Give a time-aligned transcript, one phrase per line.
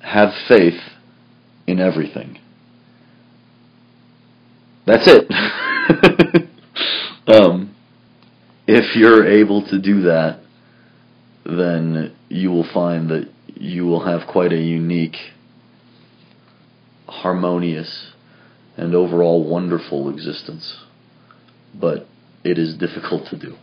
[0.00, 0.80] have faith
[1.66, 2.38] in everything.
[4.86, 5.30] That's it.
[7.26, 7.74] um,
[8.66, 10.40] if you're able to do that,
[11.44, 15.16] then you will find that you will have quite a unique,
[17.06, 18.12] harmonious,
[18.76, 20.76] and overall wonderful existence.
[21.74, 22.06] But
[22.42, 23.56] it is difficult to do.